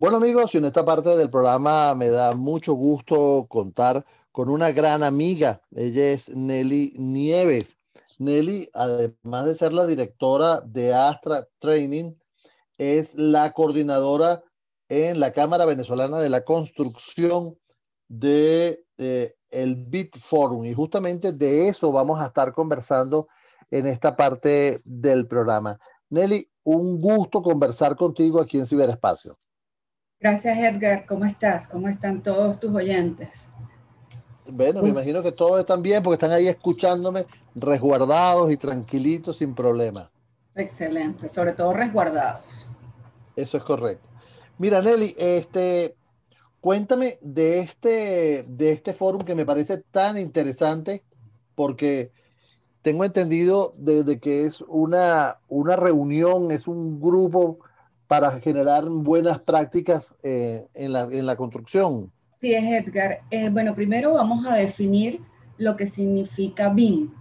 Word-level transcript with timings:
Bueno 0.00 0.18
amigos, 0.18 0.54
en 0.54 0.64
esta 0.64 0.84
parte 0.84 1.16
del 1.16 1.28
programa 1.28 1.92
me 1.96 2.08
da 2.08 2.32
mucho 2.36 2.74
gusto 2.74 3.46
contar 3.48 4.06
con 4.30 4.48
una 4.48 4.70
gran 4.70 5.02
amiga. 5.02 5.60
Ella 5.74 6.12
es 6.12 6.28
Nelly 6.28 6.92
Nieves. 6.96 7.78
Nelly, 8.20 8.70
además 8.74 9.46
de 9.46 9.56
ser 9.56 9.72
la 9.72 9.86
directora 9.86 10.60
de 10.60 10.94
Astra 10.94 11.48
Training, 11.58 12.14
es 12.76 13.16
la 13.16 13.50
coordinadora 13.52 14.44
en 14.88 15.18
la 15.18 15.32
Cámara 15.32 15.64
Venezolana 15.64 16.20
de 16.20 16.28
la 16.28 16.44
Construcción 16.44 17.58
de 18.06 18.84
eh, 18.98 19.34
el 19.50 19.74
BIT 19.74 20.16
Forum 20.16 20.64
y 20.64 20.74
justamente 20.74 21.32
de 21.32 21.66
eso 21.66 21.90
vamos 21.90 22.20
a 22.20 22.26
estar 22.26 22.52
conversando 22.52 23.26
en 23.72 23.88
esta 23.88 24.14
parte 24.14 24.80
del 24.84 25.26
programa. 25.26 25.80
Nelly, 26.08 26.48
un 26.62 27.00
gusto 27.00 27.42
conversar 27.42 27.96
contigo 27.96 28.40
aquí 28.40 28.60
en 28.60 28.66
Ciberespacio. 28.66 29.36
Gracias, 30.20 30.58
Edgar. 30.58 31.06
¿Cómo 31.06 31.24
estás? 31.24 31.68
¿Cómo 31.68 31.88
están 31.88 32.20
todos 32.22 32.58
tus 32.58 32.74
oyentes? 32.74 33.48
Bueno, 34.50 34.82
me 34.82 34.88
imagino 34.88 35.22
que 35.22 35.30
todos 35.30 35.60
están 35.60 35.80
bien 35.80 36.02
porque 36.02 36.14
están 36.14 36.32
ahí 36.32 36.48
escuchándome 36.48 37.26
resguardados 37.54 38.50
y 38.50 38.56
tranquilitos 38.56 39.36
sin 39.36 39.54
problema. 39.54 40.10
Excelente, 40.56 41.28
sobre 41.28 41.52
todo 41.52 41.72
resguardados. 41.72 42.66
Eso 43.36 43.58
es 43.58 43.64
correcto. 43.64 44.08
Mira, 44.58 44.82
Nelly, 44.82 45.14
este, 45.16 45.94
cuéntame 46.60 47.18
de 47.20 47.60
este, 47.60 48.44
de 48.48 48.72
este 48.72 48.94
foro 48.94 49.18
que 49.18 49.36
me 49.36 49.46
parece 49.46 49.78
tan 49.92 50.18
interesante 50.18 51.04
porque 51.54 52.10
tengo 52.82 53.04
entendido 53.04 53.72
de, 53.76 54.18
que 54.18 54.46
es 54.46 54.62
una, 54.62 55.38
una 55.46 55.76
reunión, 55.76 56.50
es 56.50 56.66
un 56.66 57.00
grupo 57.00 57.58
para 58.08 58.32
generar 58.32 58.86
buenas 58.88 59.38
prácticas 59.38 60.14
eh, 60.22 60.66
en, 60.74 60.92
la, 60.94 61.02
en, 61.04 61.26
la, 61.26 61.36
construcción. 61.36 62.10
Sí, 62.40 62.54
es 62.54 62.64
Edgar. 62.64 63.20
Eh, 63.30 63.50
bueno, 63.50 63.74
primero 63.74 64.14
vamos 64.14 64.46
a 64.46 64.54
definir 64.54 65.20
lo 65.58 65.76
que 65.76 65.86
significa 65.86 66.70
BIM. 66.70 67.12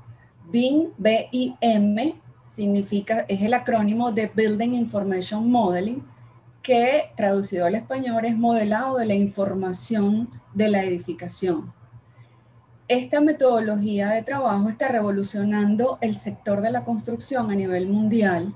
BIM, 0.50 0.92
B-I-M, 0.98 2.16
significa, 2.48 3.26
es 3.28 3.42
el 3.42 3.54
acrónimo 3.54 4.14
de 4.14 4.32
Building 4.34 4.76
Information 4.76 5.52
Modeling, 5.52 6.04
que 6.64 7.12
traducido 7.18 7.66
al 7.66 7.76
español 7.76 8.24
es 8.24 8.38
modelado 8.38 8.98
de 8.98 9.06
la 9.06 9.14
información 9.16 10.30
de 10.54 10.70
la 10.70 10.84
edificación. 10.84 11.74
Esta 12.88 13.20
metodología 13.20 14.12
de 14.12 14.24
trabajo 14.24 14.70
está 14.70 14.88
revolucionando 14.88 15.98
el 16.00 16.16
sector 16.16 16.62
de 16.62 16.72
la 16.72 16.86
construcción 16.86 17.52
a 17.52 17.56
nivel 17.56 17.90
mundial 17.90 18.56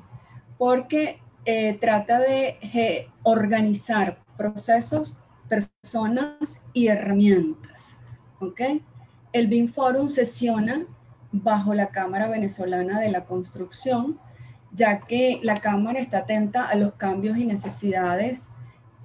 porque 0.57 1.19
eh, 1.45 1.77
trata 1.79 2.19
de 2.19 3.07
organizar 3.23 4.23
procesos, 4.37 5.17
personas 5.47 6.61
y 6.73 6.87
herramientas. 6.87 7.97
¿okay? 8.39 8.83
El 9.33 9.47
BIM 9.47 9.67
Forum 9.67 10.09
sesiona 10.09 10.85
bajo 11.31 11.73
la 11.73 11.87
Cámara 11.87 12.27
Venezolana 12.27 12.99
de 12.99 13.11
la 13.11 13.25
Construcción, 13.25 14.19
ya 14.71 14.99
que 15.01 15.39
la 15.43 15.55
Cámara 15.55 15.99
está 15.99 16.19
atenta 16.19 16.67
a 16.67 16.75
los 16.75 16.93
cambios 16.93 17.37
y 17.37 17.45
necesidades 17.45 18.47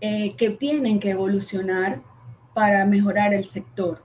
eh, 0.01 0.35
que 0.37 0.51
tienen 0.51 1.01
que 1.01 1.11
evolucionar 1.11 2.03
para 2.55 2.85
mejorar 2.87 3.35
el 3.35 3.45
sector. 3.45 4.03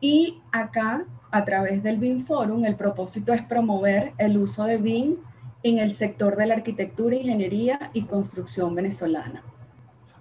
Y 0.00 0.40
acá, 0.52 1.04
a 1.30 1.44
través 1.44 1.82
del 1.82 1.98
BIM 1.98 2.24
Forum, 2.24 2.64
el 2.64 2.76
propósito 2.76 3.32
es 3.32 3.42
promover 3.42 4.12
el 4.18 4.36
uso 4.36 4.64
de 4.64 4.76
BIM 4.76 5.16
en 5.64 5.78
el 5.78 5.90
sector 5.90 6.36
de 6.36 6.46
la 6.46 6.54
arquitectura, 6.54 7.16
ingeniería 7.16 7.90
y 7.94 8.02
construcción 8.02 8.74
venezolana. 8.74 9.42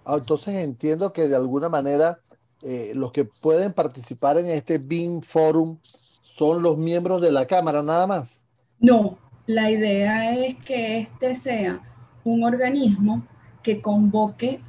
Ah, 0.06 0.16
entonces 0.18 0.56
entiendo 0.56 1.14
que 1.14 1.28
de 1.28 1.36
alguna 1.36 1.70
manera 1.70 2.20
eh, 2.62 2.94
los 2.96 3.12
que 3.12 3.26
pueden 3.26 3.74
participar 3.74 4.38
en 4.38 4.48
este 4.48 4.78
BIM 4.78 5.22
Forum 5.22 5.78
son 5.84 6.64
los 6.64 6.78
miembros 6.78 7.22
de 7.22 7.32
la 7.32 7.46
Cámara 7.46 7.84
nada 7.84 8.08
más. 8.08 8.40
No, 8.80 9.18
la 9.46 9.70
idea 9.70 10.34
es 10.34 10.56
que 10.64 11.00
este 11.00 11.36
sea 11.36 11.82
un 12.24 12.46
organismo 12.46 13.28
que 13.62 13.82
convoque 13.82 14.62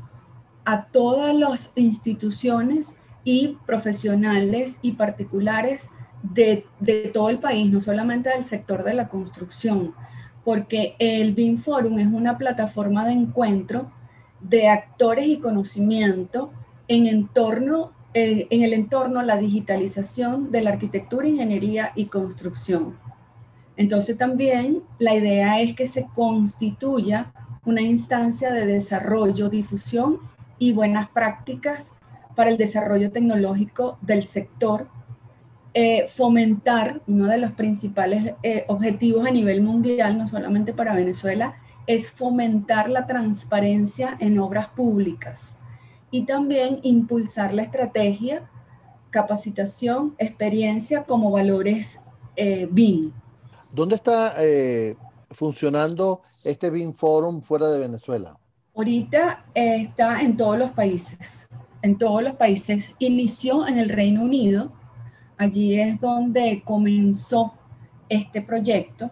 a 0.64 0.86
todas 0.86 1.34
las 1.36 1.72
instituciones 1.76 2.94
y 3.22 3.58
profesionales 3.64 4.80
y 4.82 4.92
particulares 4.92 5.88
de, 6.22 6.66
de 6.80 7.10
todo 7.12 7.28
el 7.28 7.38
país, 7.38 7.70
no 7.70 7.78
solamente 7.78 8.30
del 8.30 8.44
sector 8.44 8.82
de 8.82 8.94
la 8.94 9.08
construcción, 9.08 9.94
porque 10.44 10.94
el 10.98 11.32
BIM 11.32 11.58
Forum 11.58 11.98
es 11.98 12.06
una 12.06 12.36
plataforma 12.38 13.06
de 13.06 13.12
encuentro 13.12 13.90
de 14.40 14.68
actores 14.68 15.26
y 15.26 15.38
conocimiento 15.38 16.50
en, 16.86 17.06
el 17.06 18.72
entorno 18.72 19.20
a 19.20 19.22
la 19.22 19.36
digitalización 19.36 20.52
de 20.52 20.62
la 20.62 20.70
arquitectura, 20.70 21.26
ingeniería 21.26 21.92
y 21.94 22.06
construcción. 22.06 22.98
Entonces 23.76 24.18
también 24.18 24.82
la 24.98 25.14
idea 25.14 25.60
es 25.60 25.74
que 25.74 25.86
se 25.86 26.06
constituya 26.14 27.32
una 27.64 27.80
instancia 27.80 28.52
de 28.52 28.66
desarrollo, 28.66 29.48
difusión 29.48 30.18
y 30.58 30.72
buenas 30.72 31.08
prácticas 31.08 31.92
para 32.36 32.50
el 32.50 32.58
desarrollo 32.58 33.10
tecnológico 33.10 33.98
del 34.02 34.26
sector 34.26 34.88
eh, 35.76 36.06
fomentar, 36.08 37.02
uno 37.08 37.26
de 37.26 37.36
los 37.36 37.50
principales 37.50 38.34
eh, 38.44 38.64
objetivos 38.68 39.26
a 39.26 39.32
nivel 39.32 39.60
mundial, 39.60 40.16
no 40.16 40.28
solamente 40.28 40.72
para 40.72 40.94
Venezuela, 40.94 41.56
es 41.88 42.12
fomentar 42.12 42.88
la 42.88 43.08
transparencia 43.08 44.16
en 44.20 44.38
obras 44.38 44.68
públicas 44.68 45.58
y 46.12 46.26
también 46.26 46.78
impulsar 46.84 47.52
la 47.52 47.62
estrategia, 47.62 48.48
capacitación, 49.10 50.14
experiencia 50.18 51.02
como 51.02 51.32
valores 51.32 51.98
eh, 52.36 52.68
BIM. 52.70 53.12
¿Dónde 53.72 53.96
está 53.96 54.36
funcionando 55.30 56.22
este 56.44 56.70
BIM 56.70 56.94
Forum 56.94 57.42
fuera 57.42 57.66
de 57.66 57.80
Venezuela? 57.80 58.38
Ahorita 58.76 59.44
está 59.54 60.22
en 60.22 60.36
todos 60.36 60.56
los 60.56 60.70
países, 60.70 61.48
en 61.82 61.98
todos 61.98 62.22
los 62.22 62.34
países. 62.34 62.92
Inició 63.00 63.66
en 63.66 63.78
el 63.78 63.88
Reino 63.88 64.22
Unido, 64.22 64.70
Allí 65.36 65.78
es 65.80 66.00
donde 66.00 66.62
comenzó 66.64 67.54
este 68.08 68.40
proyecto 68.40 69.10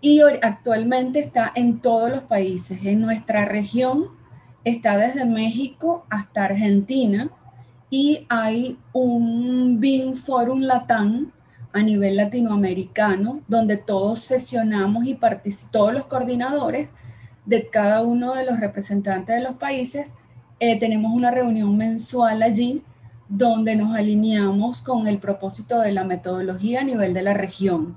y 0.00 0.20
actualmente 0.42 1.20
está 1.20 1.52
en 1.54 1.80
todos 1.80 2.10
los 2.10 2.22
países. 2.22 2.84
En 2.84 3.00
nuestra 3.00 3.44
región 3.44 4.10
está 4.64 4.96
desde 4.96 5.24
México 5.24 6.06
hasta 6.10 6.44
Argentina 6.44 7.30
y 7.90 8.26
hay 8.28 8.78
un 8.92 9.80
BIM 9.80 10.14
Forum 10.14 10.60
Latam 10.60 11.32
a 11.72 11.82
nivel 11.82 12.16
latinoamericano 12.16 13.40
donde 13.48 13.76
todos 13.76 14.20
sesionamos 14.20 15.04
y 15.06 15.18
todos 15.70 15.92
los 15.92 16.06
coordinadores 16.06 16.90
de 17.46 17.68
cada 17.68 18.02
uno 18.02 18.34
de 18.34 18.44
los 18.44 18.60
representantes 18.60 19.36
de 19.36 19.42
los 19.42 19.54
países 19.54 20.14
eh, 20.60 20.78
tenemos 20.78 21.12
una 21.12 21.30
reunión 21.30 21.76
mensual 21.76 22.42
allí 22.42 22.82
donde 23.28 23.76
nos 23.76 23.94
alineamos 23.94 24.82
con 24.82 25.06
el 25.06 25.18
propósito 25.18 25.80
de 25.80 25.92
la 25.92 26.04
metodología 26.04 26.80
a 26.80 26.84
nivel 26.84 27.12
de 27.14 27.22
la 27.22 27.34
región, 27.34 27.96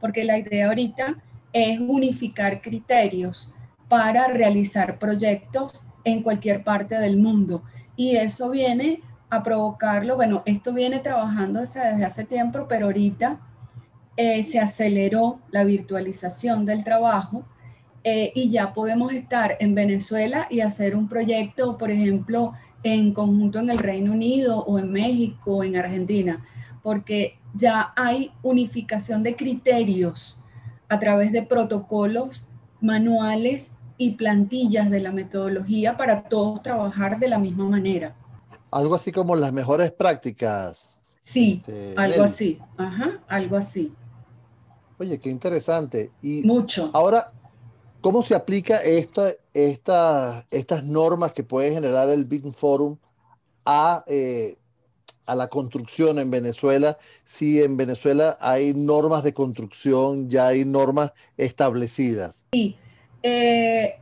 porque 0.00 0.24
la 0.24 0.38
idea 0.38 0.68
ahorita 0.68 1.16
es 1.52 1.78
unificar 1.80 2.60
criterios 2.60 3.54
para 3.88 4.26
realizar 4.28 4.98
proyectos 4.98 5.84
en 6.04 6.22
cualquier 6.22 6.64
parte 6.64 6.98
del 6.98 7.18
mundo. 7.18 7.62
Y 7.94 8.16
eso 8.16 8.50
viene 8.50 9.02
a 9.30 9.42
provocarlo, 9.42 10.16
bueno, 10.16 10.42
esto 10.46 10.72
viene 10.72 10.98
trabajando 10.98 11.60
desde 11.60 12.04
hace 12.04 12.24
tiempo, 12.24 12.66
pero 12.68 12.86
ahorita 12.86 13.40
eh, 14.16 14.42
se 14.42 14.58
aceleró 14.58 15.40
la 15.50 15.64
virtualización 15.64 16.66
del 16.66 16.84
trabajo 16.84 17.44
eh, 18.04 18.32
y 18.34 18.50
ya 18.50 18.74
podemos 18.74 19.12
estar 19.12 19.56
en 19.60 19.74
Venezuela 19.74 20.48
y 20.50 20.60
hacer 20.60 20.96
un 20.96 21.08
proyecto, 21.08 21.78
por 21.78 21.90
ejemplo, 21.90 22.52
en 22.82 23.12
conjunto 23.12 23.58
en 23.58 23.70
el 23.70 23.78
Reino 23.78 24.12
Unido 24.12 24.64
o 24.64 24.78
en 24.78 24.90
México 24.90 25.56
o 25.56 25.64
en 25.64 25.76
Argentina, 25.76 26.44
porque 26.82 27.38
ya 27.54 27.92
hay 27.96 28.32
unificación 28.42 29.22
de 29.22 29.36
criterios 29.36 30.42
a 30.88 30.98
través 30.98 31.32
de 31.32 31.42
protocolos, 31.42 32.46
manuales 32.80 33.72
y 33.96 34.12
plantillas 34.12 34.90
de 34.90 35.00
la 35.00 35.12
metodología 35.12 35.96
para 35.96 36.24
todos 36.24 36.62
trabajar 36.62 37.18
de 37.18 37.28
la 37.28 37.38
misma 37.38 37.64
manera. 37.64 38.14
Algo 38.70 38.94
así 38.94 39.12
como 39.12 39.36
las 39.36 39.52
mejores 39.52 39.90
prácticas. 39.92 40.98
Sí, 41.22 41.62
este, 41.64 41.94
algo 41.96 42.24
así, 42.24 42.58
ajá, 42.76 43.20
algo 43.28 43.56
así. 43.56 43.92
Oye, 44.98 45.18
qué 45.18 45.30
interesante. 45.30 46.10
Y 46.20 46.42
Mucho. 46.42 46.90
Ahora, 46.92 47.32
¿Cómo 48.02 48.24
se 48.24 48.34
aplica 48.34 48.78
esta, 48.78 49.30
esta, 49.54 50.44
estas 50.50 50.84
normas 50.84 51.32
que 51.32 51.44
puede 51.44 51.72
generar 51.72 52.10
el 52.10 52.24
Big 52.24 52.42
Forum 52.52 52.98
a, 53.64 54.04
eh, 54.08 54.58
a 55.24 55.36
la 55.36 55.46
construcción 55.46 56.18
en 56.18 56.28
Venezuela? 56.28 56.98
Si 57.24 57.62
en 57.62 57.76
Venezuela 57.76 58.36
hay 58.40 58.74
normas 58.74 59.22
de 59.22 59.32
construcción, 59.32 60.28
ya 60.28 60.48
hay 60.48 60.64
normas 60.64 61.12
establecidas. 61.36 62.44
Sí, 62.52 62.76
eh, 63.22 64.00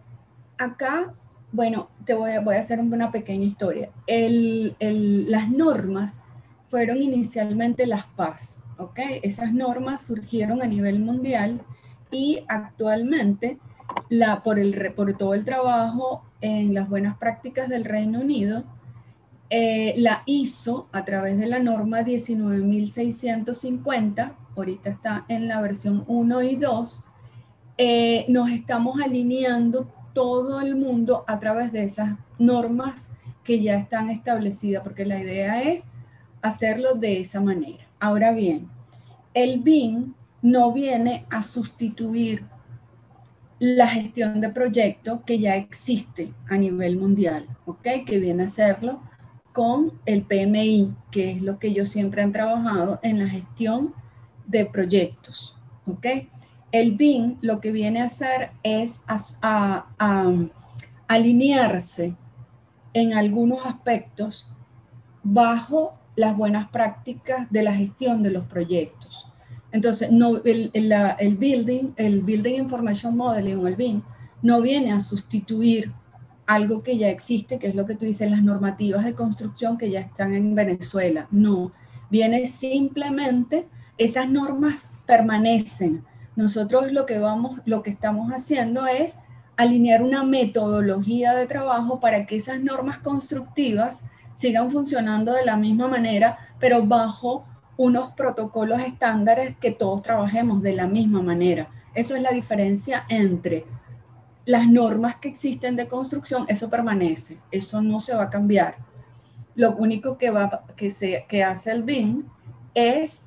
acá 0.56 1.14
Bueno, 1.52 1.90
te 2.06 2.14
voy 2.14 2.30
a, 2.30 2.40
voy 2.40 2.54
a 2.54 2.60
hacer 2.60 2.80
una 2.80 3.12
pequeña 3.12 3.44
historia. 3.44 3.90
las 4.08 5.50
normas 5.50 6.20
fueron 6.68 7.02
inicialmente 7.02 7.86
las 7.86 8.06
PAS, 8.06 8.60
¿ok? 8.78 8.98
Esas 9.22 9.52
normas 9.52 10.06
surgieron 10.06 10.62
a 10.62 10.66
nivel 10.66 11.00
mundial 11.00 11.60
y 12.10 12.44
actualmente 12.48 13.58
la, 14.08 14.42
por, 14.42 14.58
el, 14.58 14.92
por 14.94 15.16
todo 15.16 15.34
el 15.34 15.44
trabajo 15.44 16.24
en 16.40 16.74
las 16.74 16.88
buenas 16.88 17.16
prácticas 17.16 17.68
del 17.68 17.84
Reino 17.84 18.20
Unido, 18.20 18.64
eh, 19.50 19.94
la 19.96 20.22
hizo 20.26 20.88
a 20.92 21.04
través 21.04 21.38
de 21.38 21.46
la 21.46 21.58
norma 21.58 22.02
19.650, 22.02 24.34
ahorita 24.56 24.90
está 24.90 25.24
en 25.28 25.48
la 25.48 25.60
versión 25.60 26.04
1 26.06 26.42
y 26.42 26.56
2, 26.56 27.04
eh, 27.78 28.26
nos 28.28 28.50
estamos 28.50 29.00
alineando 29.00 29.90
todo 30.12 30.60
el 30.60 30.76
mundo 30.76 31.24
a 31.26 31.40
través 31.40 31.72
de 31.72 31.84
esas 31.84 32.10
normas 32.38 33.10
que 33.42 33.60
ya 33.60 33.76
están 33.76 34.10
establecidas, 34.10 34.82
porque 34.82 35.04
la 35.04 35.18
idea 35.18 35.62
es 35.62 35.84
hacerlo 36.42 36.94
de 36.94 37.20
esa 37.20 37.40
manera. 37.40 37.86
Ahora 37.98 38.32
bien, 38.32 38.68
el 39.34 39.62
BIM 39.62 40.14
no 40.42 40.72
viene 40.72 41.26
a 41.30 41.42
sustituir 41.42 42.44
la 43.60 43.86
gestión 43.86 44.40
de 44.40 44.48
proyectos 44.48 45.20
que 45.26 45.38
ya 45.38 45.54
existe 45.54 46.32
a 46.48 46.56
nivel 46.56 46.96
mundial, 46.96 47.46
¿ok? 47.66 48.04
Que 48.06 48.18
viene 48.18 48.42
a 48.42 48.46
hacerlo 48.46 49.02
con 49.52 50.00
el 50.06 50.22
PMI, 50.22 50.94
que 51.10 51.30
es 51.30 51.42
lo 51.42 51.58
que 51.58 51.68
ellos 51.68 51.90
siempre 51.90 52.22
han 52.22 52.32
trabajado 52.32 52.98
en 53.02 53.18
la 53.18 53.28
gestión 53.28 53.94
de 54.46 54.64
proyectos, 54.64 55.58
¿ok? 55.86 56.06
El 56.72 56.96
BIM 56.96 57.36
lo 57.42 57.60
que 57.60 57.70
viene 57.70 58.00
a 58.00 58.04
hacer 58.04 58.52
es 58.62 59.02
alinearse 61.06 62.14
en 62.94 63.12
algunos 63.12 63.66
aspectos 63.66 64.50
bajo 65.22 65.98
las 66.16 66.34
buenas 66.34 66.70
prácticas 66.70 67.50
de 67.50 67.62
la 67.62 67.74
gestión 67.74 68.22
de 68.22 68.30
los 68.30 68.44
proyectos. 68.44 69.29
Entonces, 69.72 70.10
no, 70.10 70.42
el, 70.44 70.70
el, 70.72 71.36
building, 71.36 71.92
el 71.96 72.22
Building 72.22 72.54
Information 72.54 73.16
Modeling 73.16 73.58
o 73.58 73.68
el 73.68 73.76
BIM, 73.76 74.02
no 74.42 74.60
viene 74.60 74.92
a 74.92 75.00
sustituir 75.00 75.92
algo 76.46 76.82
que 76.82 76.98
ya 76.98 77.08
existe, 77.10 77.58
que 77.58 77.68
es 77.68 77.74
lo 77.74 77.86
que 77.86 77.94
tú 77.94 78.04
dices, 78.04 78.28
las 78.30 78.42
normativas 78.42 79.04
de 79.04 79.14
construcción 79.14 79.78
que 79.78 79.90
ya 79.90 80.00
están 80.00 80.34
en 80.34 80.54
Venezuela. 80.54 81.28
No, 81.30 81.72
viene 82.10 82.46
simplemente, 82.46 83.68
esas 83.98 84.28
normas 84.28 84.90
permanecen. 85.06 86.04
Nosotros 86.34 86.90
lo 86.90 87.06
que 87.06 87.18
vamos, 87.18 87.60
lo 87.66 87.82
que 87.82 87.90
estamos 87.90 88.32
haciendo 88.32 88.86
es 88.86 89.14
alinear 89.56 90.02
una 90.02 90.24
metodología 90.24 91.34
de 91.34 91.46
trabajo 91.46 92.00
para 92.00 92.26
que 92.26 92.36
esas 92.36 92.60
normas 92.60 92.98
constructivas 92.98 94.02
sigan 94.34 94.70
funcionando 94.70 95.32
de 95.32 95.44
la 95.44 95.56
misma 95.56 95.86
manera, 95.86 96.38
pero 96.58 96.84
bajo 96.86 97.44
unos 97.80 98.10
protocolos 98.10 98.78
estándares 98.82 99.56
que 99.56 99.70
todos 99.70 100.02
trabajemos 100.02 100.60
de 100.60 100.74
la 100.74 100.86
misma 100.86 101.22
manera. 101.22 101.70
Eso 101.94 102.14
es 102.14 102.20
la 102.20 102.30
diferencia 102.30 103.06
entre 103.08 103.64
las 104.44 104.68
normas 104.68 105.16
que 105.16 105.28
existen 105.28 105.76
de 105.76 105.88
construcción, 105.88 106.44
eso 106.48 106.68
permanece, 106.68 107.40
eso 107.50 107.80
no 107.80 107.98
se 107.98 108.14
va 108.14 108.24
a 108.24 108.28
cambiar. 108.28 108.76
Lo 109.54 109.70
único 109.76 110.18
que, 110.18 110.28
va, 110.28 110.66
que, 110.76 110.90
se, 110.90 111.24
que 111.26 111.42
hace 111.42 111.70
el 111.70 111.82
BIM 111.82 112.24
es 112.74 113.22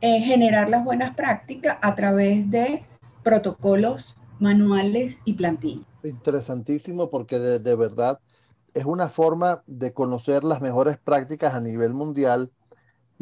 eh, 0.00 0.20
generar 0.20 0.70
las 0.70 0.82
buenas 0.82 1.14
prácticas 1.14 1.76
a 1.82 1.94
través 1.94 2.50
de 2.50 2.86
protocolos, 3.22 4.16
manuales 4.38 5.20
y 5.26 5.34
plantillas. 5.34 5.84
Interesantísimo 6.02 7.10
porque 7.10 7.38
de, 7.38 7.58
de 7.58 7.76
verdad 7.76 8.18
es 8.72 8.86
una 8.86 9.10
forma 9.10 9.62
de 9.66 9.92
conocer 9.92 10.42
las 10.42 10.62
mejores 10.62 10.96
prácticas 10.96 11.52
a 11.52 11.60
nivel 11.60 11.92
mundial 11.92 12.50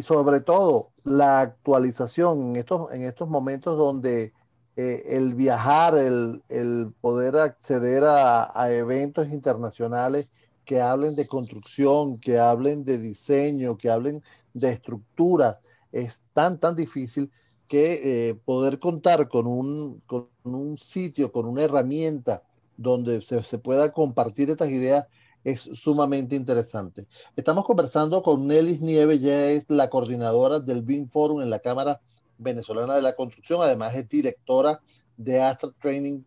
y 0.00 0.02
sobre 0.02 0.41
todo 0.41 0.93
la 1.05 1.43
actualización 1.43 2.43
en 2.43 2.56
estos, 2.56 2.91
en 2.94 3.02
estos 3.02 3.29
momentos 3.29 3.76
donde 3.76 4.32
eh, 4.76 5.02
el 5.08 5.35
viajar, 5.35 5.94
el, 5.94 6.94
poder 7.02 7.37
acceder 7.37 8.05
a, 8.06 8.73
eventos 8.73 9.29
internacionales 9.29 10.31
que 10.64 10.81
hablen 10.81 11.17
de 11.17 11.26
construcción, 11.26 12.19
que 12.19 12.38
hablen 12.38 12.87
de 12.87 12.97
diseño, 12.97 13.76
que 13.76 13.91
hablen 13.91 14.23
de 14.55 14.70
estructura, 14.70 15.61
es 15.93 16.23
tan, 16.32 16.58
tan 16.58 16.76
difícil 16.76 17.31
que 17.69 18.31
eh, 18.31 18.35
poder 18.47 18.79
contar 18.79 19.29
con 19.29 19.47
un, 19.47 20.00
con 20.06 20.29
un 20.44 20.79
sitio, 20.79 21.31
con 21.31 21.44
una 21.44 21.64
herramienta 21.64 22.43
donde 22.79 23.20
se, 23.20 23.43
se 23.43 23.58
pueda 23.58 23.93
compartir 23.93 24.49
estas 24.49 24.70
ideas 24.70 25.06
es 25.44 25.60
sumamente 25.60 26.37
interesante. 26.37 27.06
Estamos 27.37 27.64
conversando 27.64 28.22
con 28.22 28.46
Nelly 28.46 28.78
Nieves, 28.81 29.20
ya 29.20 29.46
es 29.46 29.69
la 29.69 29.88
coordinadora 29.88 30.60
del 30.60 30.82
BIM 30.82 31.08
Forum 31.08 31.40
en 31.40 31.50
la 31.50 31.60
Cámara 31.60 32.00
Venezolana 32.38 32.94
de 32.94 33.02
la 33.02 33.14
Construcción, 33.14 33.60
además 33.62 33.94
es 33.94 34.08
directora 34.08 34.81
de 35.16 35.40
Astra 35.40 35.70
Training, 35.81 36.22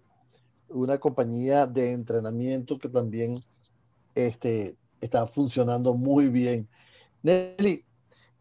una 0.70 0.98
compañía 0.98 1.68
de 1.68 1.92
entrenamiento 1.92 2.78
que 2.80 2.90
también 2.90 3.40
este, 4.16 4.76
está 5.02 5.28
funcionando 5.28 5.94
muy 5.94 6.30
bien. 6.30 6.68
Nelly, 7.22 7.86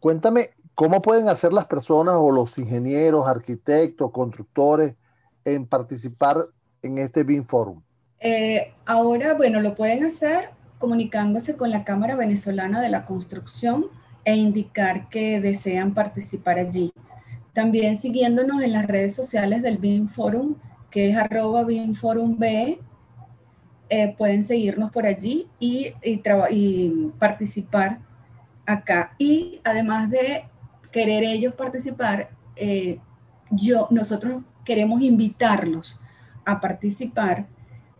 cuéntame 0.00 0.50
cómo 0.74 1.02
pueden 1.02 1.28
hacer 1.28 1.52
las 1.52 1.66
personas 1.66 2.14
o 2.18 2.30
los 2.30 2.56
ingenieros, 2.58 3.26
arquitectos, 3.26 4.10
constructores 4.10 4.96
en 5.44 5.66
participar 5.66 6.46
en 6.82 6.98
este 6.98 7.24
BIM 7.24 7.44
Forum. 7.44 7.82
Eh, 8.20 8.72
ahora, 8.86 9.34
bueno, 9.34 9.60
lo 9.60 9.74
pueden 9.74 10.04
hacer 10.04 10.50
comunicándose 10.82 11.56
con 11.56 11.70
la 11.70 11.84
Cámara 11.84 12.16
Venezolana 12.16 12.80
de 12.80 12.88
la 12.88 13.04
Construcción 13.04 13.86
e 14.24 14.34
indicar 14.34 15.08
que 15.10 15.40
desean 15.40 15.94
participar 15.94 16.58
allí. 16.58 16.92
También 17.52 17.94
siguiéndonos 17.94 18.60
en 18.62 18.72
las 18.72 18.88
redes 18.88 19.14
sociales 19.14 19.62
del 19.62 19.78
BIM 19.78 20.08
Forum, 20.08 20.56
que 20.90 21.08
es 21.08 21.16
arroba 21.16 21.62
BIMForumBE, 21.62 22.80
eh, 23.90 24.14
pueden 24.18 24.42
seguirnos 24.42 24.90
por 24.90 25.06
allí 25.06 25.46
y, 25.60 25.92
y, 26.02 26.90
participar 27.20 28.00
acá. 28.66 29.14
Y 29.18 29.60
además 29.62 30.10
de 30.10 30.46
querer 30.90 31.22
ellos 31.22 31.54
participar, 31.54 32.30
eh, 32.56 32.98
yo, 33.52 33.86
nosotros 33.92 34.42
queremos 34.64 35.00
invitarlos 35.00 36.00
a 36.44 36.60
participar 36.60 37.46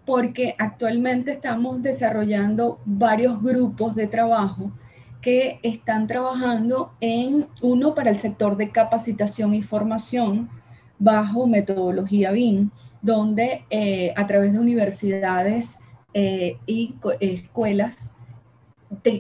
porque 0.05 0.55
actualmente 0.59 1.33
estamos 1.33 1.83
desarrollando 1.83 2.81
varios 2.85 3.43
grupos 3.43 3.95
de 3.95 4.07
trabajo 4.07 4.73
que 5.21 5.61
están 5.63 6.09
trabajando 6.09 6.93
en 7.01 7.47
uno 7.63 7.95
para 7.95 8.11
el 8.11 8.19
sector 8.19 8.57
de 8.57 8.71
capacitación 8.71 9.55
y 9.55 9.63
formación 9.63 10.51
bajo 10.99 11.47
metodología 11.47 12.33
BIM, 12.33 12.71
donde 13.01 13.65
eh, 13.71 14.13
a 14.17 14.27
través 14.27 14.53
de 14.53 14.59
universidades 14.59 15.79
eh, 16.15 16.59
y 16.67 16.97
escuelas 17.21 18.11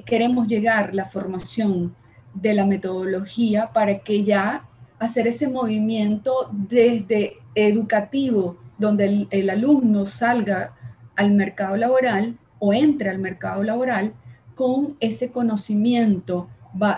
queremos 0.05 0.49
llegar 0.49 0.95
la 0.95 1.07
formación 1.07 1.95
de 2.35 2.55
la 2.55 2.67
metodología 2.67 3.73
para 3.73 4.01
que 4.01 4.25
ya 4.25 4.69
hacer 4.99 5.27
ese 5.27 5.49
movimiento 5.49 6.49
desde 6.53 7.39
educativo 7.55 8.57
donde 8.83 9.27
el, 9.31 9.49
alumno 9.49 10.05
salga 10.05 10.75
al 11.17 11.33
mercado 11.33 11.77
laboral 11.77 12.37
o 12.59 12.75
entre 12.75 13.09
al 13.09 13.19
mercado 13.19 13.63
laboral 13.63 14.13
con 14.55 14.99
ese 15.01 15.33
conocimiento 15.33 16.51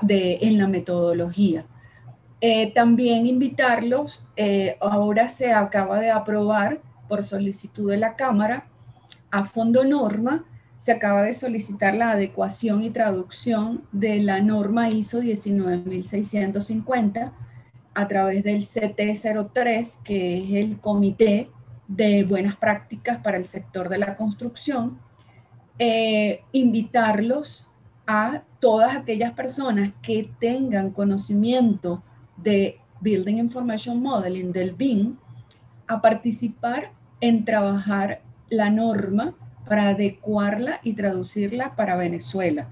de, 0.02 0.38
en 0.42 0.58
la 0.58 0.66
metodología. 0.66 1.64
Eh, 2.40 2.72
también 2.74 3.26
invitarlos, 3.26 4.26
eh, 4.36 4.76
ahora 4.80 5.28
se 5.28 5.52
acaba 5.52 6.00
de 6.00 6.10
aprobar 6.10 6.80
por 7.08 7.22
solicitud 7.22 7.88
de 7.90 7.98
la 7.98 8.16
Cámara 8.16 8.66
a 9.30 9.44
fondo 9.44 9.84
norma, 9.84 10.44
se 10.78 10.90
acaba 10.92 11.22
de 11.22 11.32
solicitar 11.32 11.94
la 11.94 12.10
adecuación 12.10 12.82
y 12.82 12.90
traducción 12.90 13.84
de 13.92 14.20
la 14.22 14.40
norma 14.40 14.90
ISO 14.90 15.22
19650 15.22 17.32
a 17.94 18.08
través 18.08 18.44
del 18.44 18.62
CT03, 18.62 20.02
que 20.02 20.44
es 20.44 20.50
el 20.64 20.80
comité 20.80 21.48
de 21.88 22.24
buenas 22.24 22.56
prácticas 22.56 23.18
para 23.18 23.36
el 23.36 23.46
sector 23.46 23.88
de 23.88 23.98
la 23.98 24.16
construcción, 24.16 24.98
eh, 25.78 26.42
invitarlos 26.52 27.68
a 28.06 28.42
todas 28.60 28.96
aquellas 28.96 29.32
personas 29.32 29.92
que 30.02 30.30
tengan 30.38 30.90
conocimiento 30.90 32.02
de 32.36 32.78
Building 33.00 33.36
Information 33.36 34.00
Modeling, 34.00 34.52
del 34.52 34.72
BIM, 34.72 35.16
a 35.86 36.00
participar 36.00 36.92
en 37.20 37.44
trabajar 37.44 38.22
la 38.48 38.70
norma 38.70 39.34
para 39.66 39.88
adecuarla 39.88 40.80
y 40.82 40.94
traducirla 40.94 41.74
para 41.74 41.96
Venezuela. 41.96 42.68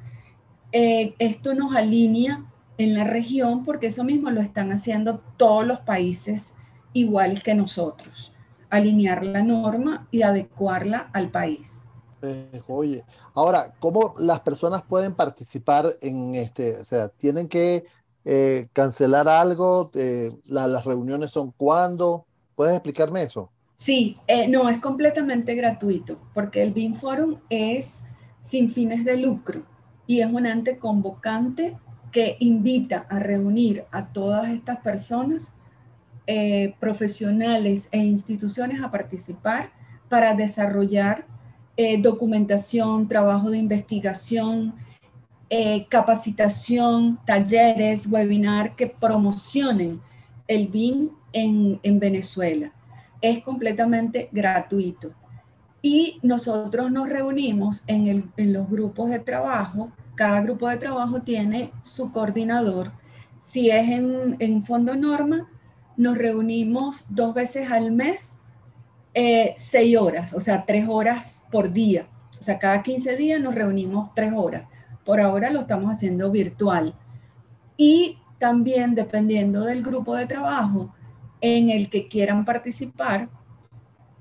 Eh, 0.73 1.14
esto 1.19 1.54
nos 1.54 1.75
alinea 1.75 2.45
en 2.78 2.95
la 2.95 3.04
región 3.04 3.64
porque 3.64 3.88
eso 3.88 4.04
mismo 4.04 4.31
lo 4.31 4.40
están 4.40 4.73
haciendo 4.73 5.19
todos 5.37 5.66
los 5.66 5.81
países 5.81 6.54
igual 6.95 7.42
que 7.42 7.54
nosotros 7.54 8.32
alinear 8.73 9.23
la 9.23 9.43
norma 9.43 10.09
y 10.11 10.23
adecuarla 10.23 11.11
al 11.12 11.31
país. 11.31 11.83
Eh, 12.23 12.62
oye, 12.69 13.05
ahora, 13.35 13.75
¿cómo 13.79 14.14
las 14.19 14.41
personas 14.41 14.83
pueden 14.83 15.14
participar 15.14 15.95
en 16.00 16.35
este? 16.35 16.79
O 16.79 16.85
sea, 16.85 17.09
¿tienen 17.09 17.49
que 17.49 17.85
eh, 18.25 18.69
cancelar 18.73 19.29
algo? 19.29 19.91
Eh, 19.95 20.33
¿Las 20.47 20.85
reuniones 20.87 21.33
son 21.33 21.52
cuándo? 21.55 22.25
¿Puedes 22.57 22.75
explicarme 22.75 23.23
eso? 23.23 23.50
Sí, 23.75 24.17
no, 24.49 24.69
es 24.69 24.79
completamente 24.79 25.55
gratuito, 25.55 26.19
porque 26.33 26.62
el 26.62 26.73
BIM 26.73 26.95
Forum 26.95 27.41
es 27.50 28.05
sin 28.41 28.71
fines 28.71 29.05
de 29.05 29.17
lucro 29.17 29.62
y 30.07 30.21
es 30.21 30.33
un 30.33 30.47
ente 30.47 30.79
convocante 30.79 31.76
que 32.12 32.37
invita 32.41 33.07
a 33.11 33.19
reunir 33.19 33.85
a 33.91 34.12
todas 34.12 34.50
estas 34.50 34.79
personas, 34.79 35.52
profesionales 36.79 37.88
e 37.91 37.99
instituciones 37.99 38.81
a 38.81 38.91
participar 38.91 39.71
para 40.09 40.35
desarrollar 40.35 41.26
eh, 41.76 42.00
documentación, 42.00 43.09
trabajo 43.09 43.50
de 43.50 43.57
investigación, 43.57 44.75
eh, 45.49 45.87
capacitación, 45.88 47.19
talleres, 47.25 48.07
webinar 48.07 48.76
que 48.76 48.88
promocionen 48.88 50.02
el 50.49 50.69
BIM 50.69 51.11
en, 51.33 51.81
en 51.83 51.99
Venezuela. 51.99 52.73
Es 53.23 53.41
completamente 53.41 54.29
gratuito. 54.33 55.12
Y 55.81 56.19
nosotros 56.23 56.93
nos 56.93 57.09
reunimos 57.09 57.83
en, 57.87 58.07
el, 58.07 58.31
en 58.37 58.52
los 58.52 58.69
grupos 58.69 59.09
de 59.09 59.19
trabajo. 59.19 59.91
Cada 60.14 60.43
grupo 60.43 60.69
de 60.69 60.76
trabajo 60.76 61.23
tiene 61.23 61.73
su 61.83 62.12
coordinador. 62.12 62.93
Si 63.41 63.71
es 63.71 63.88
en, 63.88 64.37
en 64.38 64.62
Fondo 64.62 64.95
Norma, 64.95 65.49
nos 66.03 66.19
reunimos 66.19 67.07
dos 67.09 67.33
veces 67.33 67.71
al 67.71 67.93
mes 67.93 68.35
eh, 69.15 69.55
seis 69.57 69.97
horas, 69.97 70.33
o 70.33 70.41
sea, 70.41 70.65
tres 70.65 70.87
horas 70.89 71.43
por 71.51 71.73
día. 71.73 72.07
O 72.41 72.43
sea, 72.43 72.59
cada 72.59 72.83
15 72.83 73.17
días 73.17 73.41
nos 73.41 73.55
reunimos 73.55 74.13
tres 74.15 74.33
horas. 74.35 74.65
Por 75.05 75.21
ahora 75.21 75.51
lo 75.51 75.61
estamos 75.61 75.91
haciendo 75.91 76.31
virtual. 76.31 76.95
Y 77.77 78.19
también 78.39 78.95
dependiendo 78.95 79.65
del 79.65 79.83
grupo 79.83 80.17
de 80.17 80.27
trabajo 80.27 80.93
en 81.41 81.71
el 81.71 81.89
que 81.89 82.09
quieran 82.09 82.45
participar, 82.45 83.29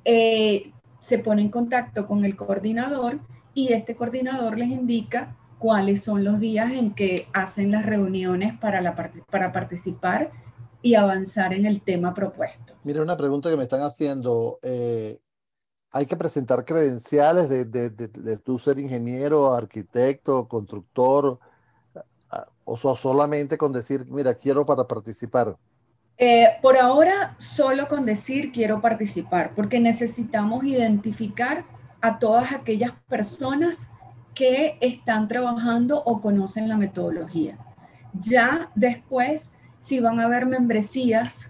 eh, 0.06 0.72
se 1.00 1.20
pone 1.20 1.42
en 1.42 1.50
contacto 1.50 2.06
con 2.06 2.26
el 2.26 2.36
coordinador 2.36 3.20
y 3.54 3.74
este 3.74 3.96
coordinador 3.96 4.58
les 4.58 4.70
indica 4.70 5.36
cuáles 5.58 6.04
son 6.04 6.24
los 6.24 6.40
días 6.40 6.72
en 6.74 6.92
que 6.92 7.28
hacen 7.34 7.72
las 7.72 7.86
reuniones 7.86 8.54
para, 8.58 8.82
la, 8.82 8.96
para 9.30 9.52
participar 9.52 10.32
y 10.82 10.96
avanzar 10.96 11.54
en 11.54 11.66
el 11.66 11.82
tema 11.82 12.14
propuesto. 12.14 12.74
Mira, 12.84 13.02
una 13.02 13.18
pregunta 13.18 13.50
que 13.50 13.58
me 13.58 13.64
están 13.64 13.82
haciendo. 13.82 14.60
Eh, 14.64 15.20
¿Hay 15.92 16.06
que 16.06 16.16
presentar 16.16 16.64
credenciales 16.64 17.50
de, 17.50 17.66
de, 17.66 17.90
de, 17.90 18.38
tu 18.38 18.58
ser 18.58 18.80
ingeniero, 18.80 19.54
arquitecto, 19.54 20.48
constructor? 20.48 21.40
¿O 22.64 22.78
solamente 22.78 23.58
con 23.58 23.74
decir, 23.74 24.06
mira, 24.08 24.34
quiero 24.34 24.64
para 24.64 24.88
participar? 24.88 25.58
Eh, 26.18 26.48
por 26.62 26.78
ahora, 26.78 27.36
solo 27.38 27.88
con 27.88 28.06
decir 28.06 28.52
quiero 28.52 28.80
participar, 28.80 29.54
porque 29.56 29.80
necesitamos 29.80 30.64
identificar 30.64 31.66
a 32.00 32.20
todas 32.20 32.54
aquellas 32.54 32.92
personas 33.10 33.88
que 34.34 34.78
están 34.82 35.28
trabajando 35.28 36.02
o 36.04 36.22
conocen 36.22 36.70
la 36.70 36.78
metodología. 36.78 37.58
Ya 38.14 38.72
después 38.76 39.52
si 39.82 40.00
van 40.00 40.20
a 40.20 40.26
haber 40.26 40.46
membresías 40.46 41.50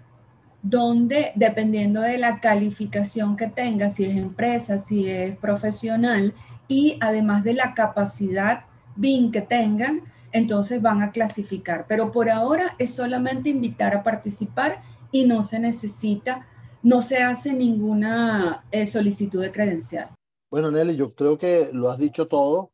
donde, 0.62 1.32
dependiendo 1.34 2.00
de 2.00 2.16
la 2.16 2.40
calificación 2.40 3.36
que 3.36 3.48
tenga, 3.48 3.90
si 3.90 4.06
es 4.06 4.16
empresa, 4.16 4.78
si 4.78 5.06
es 5.06 5.36
profesional, 5.36 6.34
y 6.66 6.96
además 7.02 7.44
de 7.44 7.52
la 7.52 7.74
capacidad 7.74 8.64
BIN 8.96 9.32
que 9.32 9.42
tengan, 9.42 10.00
entonces 10.32 10.80
van 10.80 11.02
a 11.02 11.12
clasificar. 11.12 11.84
Pero 11.86 12.10
por 12.10 12.30
ahora 12.30 12.74
es 12.78 12.94
solamente 12.94 13.50
invitar 13.50 13.94
a 13.94 14.02
participar 14.02 14.82
y 15.10 15.26
no 15.26 15.42
se 15.42 15.58
necesita, 15.58 16.46
no 16.82 17.02
se 17.02 17.18
hace 17.22 17.52
ninguna 17.52 18.64
eh, 18.70 18.86
solicitud 18.86 19.42
de 19.42 19.52
credencial. 19.52 20.08
Bueno, 20.50 20.70
Nelly, 20.70 20.96
yo 20.96 21.14
creo 21.14 21.36
que 21.36 21.68
lo 21.74 21.90
has 21.90 21.98
dicho 21.98 22.26
todo. 22.26 22.70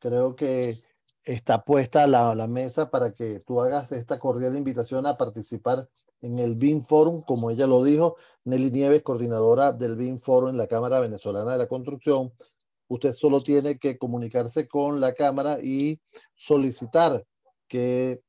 Creo 0.00 0.34
que 0.34 0.76
está 1.28 1.62
puesta 1.62 2.06
la, 2.06 2.34
la 2.34 2.46
mesa 2.46 2.90
para 2.90 3.12
que 3.12 3.40
tú 3.40 3.60
hagas 3.60 3.92
esta 3.92 4.18
cordial 4.18 4.56
invitación 4.56 5.06
a 5.06 5.18
participar 5.18 5.88
en 6.22 6.38
el 6.38 6.54
BIM 6.54 6.82
Forum, 6.82 7.22
como 7.22 7.50
ella 7.50 7.66
lo 7.66 7.84
dijo, 7.84 8.16
Nelly 8.44 8.70
Nieves, 8.70 9.02
coordinadora 9.02 9.72
del 9.72 9.94
BIM 9.94 10.18
Forum 10.18 10.50
en 10.50 10.56
la 10.56 10.66
Cámara 10.66 11.00
Venezolana 11.00 11.52
de 11.52 11.58
la 11.58 11.68
Construcción. 11.68 12.32
Usted 12.88 13.12
solo 13.12 13.42
tiene 13.42 13.78
que 13.78 13.98
comunicarse 13.98 14.66
con 14.66 15.00
la 15.00 15.12
Cámara 15.12 15.58
y 15.62 16.00
solicitar 16.34 17.24
que 17.68 18.22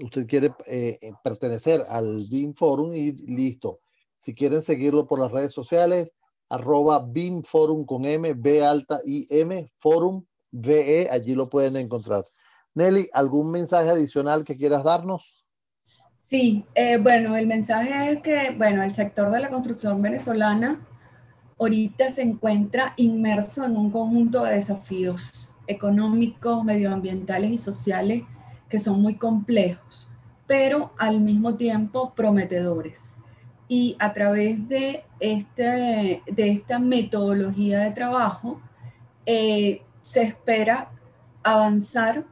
usted 0.00 0.26
quiere 0.26 0.54
eh, 0.66 0.98
pertenecer 1.24 1.82
al 1.88 2.24
BIM 2.30 2.54
Forum 2.54 2.94
y 2.94 3.12
listo. 3.12 3.80
Si 4.16 4.32
quieren 4.32 4.62
seguirlo 4.62 5.06
por 5.06 5.18
las 5.18 5.32
redes 5.32 5.52
sociales, 5.52 6.14
arroba 6.48 7.04
BIM 7.04 7.42
Forum 7.42 7.84
con 7.84 8.04
M, 8.04 8.32
B 8.34 8.64
alta 8.64 9.00
I 9.04 9.26
M, 9.28 9.70
Forum 9.76 10.24
VE, 10.52 11.08
allí 11.10 11.34
lo 11.34 11.48
pueden 11.48 11.76
encontrar. 11.76 12.24
Nelly, 12.74 13.08
¿algún 13.12 13.50
mensaje 13.50 13.90
adicional 13.90 14.44
que 14.44 14.56
quieras 14.56 14.82
darnos? 14.82 15.46
Sí, 16.20 16.64
eh, 16.74 16.98
bueno, 16.98 17.36
el 17.36 17.46
mensaje 17.46 18.10
es 18.10 18.20
que, 18.20 18.54
bueno, 18.56 18.82
el 18.82 18.92
sector 18.92 19.30
de 19.30 19.40
la 19.40 19.50
construcción 19.50 20.02
venezolana 20.02 20.80
ahorita 21.58 22.10
se 22.10 22.22
encuentra 22.22 22.94
inmerso 22.96 23.64
en 23.64 23.76
un 23.76 23.90
conjunto 23.90 24.42
de 24.42 24.54
desafíos 24.54 25.50
económicos, 25.66 26.64
medioambientales 26.64 27.50
y 27.52 27.58
sociales 27.58 28.22
que 28.68 28.78
son 28.78 29.00
muy 29.00 29.14
complejos, 29.16 30.10
pero 30.46 30.92
al 30.98 31.20
mismo 31.20 31.54
tiempo 31.54 32.14
prometedores. 32.14 33.14
Y 33.68 33.96
a 33.98 34.12
través 34.12 34.68
de, 34.68 35.04
este, 35.20 36.22
de 36.26 36.50
esta 36.50 36.78
metodología 36.78 37.80
de 37.80 37.92
trabajo, 37.92 38.60
eh, 39.26 39.82
se 40.02 40.22
espera 40.22 40.90
avanzar 41.42 42.24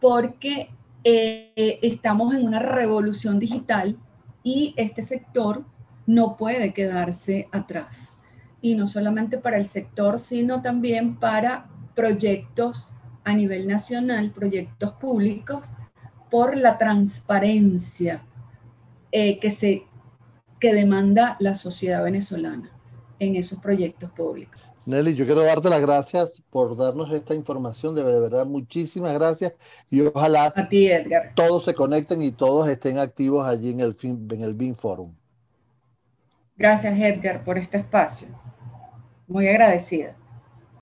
porque 0.00 0.70
eh, 1.04 1.78
estamos 1.82 2.34
en 2.34 2.46
una 2.46 2.58
revolución 2.58 3.38
digital 3.38 3.98
y 4.42 4.74
este 4.76 5.02
sector 5.02 5.64
no 6.06 6.36
puede 6.36 6.72
quedarse 6.72 7.48
atrás. 7.52 8.18
Y 8.60 8.74
no 8.74 8.86
solamente 8.86 9.38
para 9.38 9.56
el 9.56 9.68
sector, 9.68 10.18
sino 10.18 10.62
también 10.62 11.16
para 11.16 11.68
proyectos 11.94 12.90
a 13.24 13.34
nivel 13.34 13.68
nacional, 13.68 14.32
proyectos 14.32 14.92
públicos, 14.94 15.72
por 16.30 16.56
la 16.56 16.78
transparencia 16.78 18.24
eh, 19.12 19.38
que, 19.38 19.50
se, 19.50 19.84
que 20.60 20.74
demanda 20.74 21.36
la 21.40 21.54
sociedad 21.54 22.02
venezolana 22.02 22.70
en 23.18 23.36
esos 23.36 23.58
proyectos 23.60 24.10
públicos. 24.10 24.60
Nelly, 24.88 25.14
yo 25.14 25.26
quiero 25.26 25.42
darte 25.42 25.68
las 25.68 25.82
gracias 25.82 26.42
por 26.48 26.74
darnos 26.74 27.12
esta 27.12 27.34
información, 27.34 27.94
de 27.94 28.02
verdad, 28.02 28.46
muchísimas 28.46 29.12
gracias 29.12 29.52
y 29.90 30.00
ojalá 30.00 30.54
todos 31.34 31.66
se 31.66 31.74
conecten 31.74 32.22
y 32.22 32.32
todos 32.32 32.66
estén 32.68 32.98
activos 32.98 33.46
allí 33.46 33.72
en 33.72 33.80
el, 33.80 33.94
en 34.02 34.40
el 34.40 34.54
BIM 34.54 34.74
Forum. 34.74 35.12
Gracias 36.56 36.98
Edgar 36.98 37.44
por 37.44 37.58
este 37.58 37.76
espacio. 37.76 38.28
Muy 39.26 39.46
agradecida. 39.46 40.16